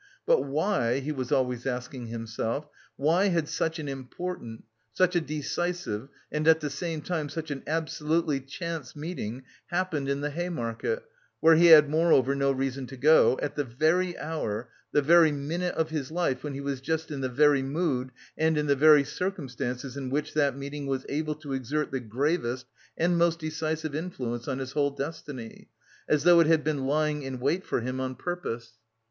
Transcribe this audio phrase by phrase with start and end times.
[0.25, 6.09] But why, he was always asking himself, why had such an important, such a decisive
[6.31, 11.03] and at the same time such an absolutely chance meeting happened in the Hay Market
[11.39, 15.75] (where he had moreover no reason to go) at the very hour, the very minute
[15.75, 19.03] of his life when he was just in the very mood and in the very
[19.03, 22.65] circumstances in which that meeting was able to exert the gravest
[22.97, 25.69] and most decisive influence on his whole destiny?
[26.09, 28.79] As though it had been lying in wait for him on purpose!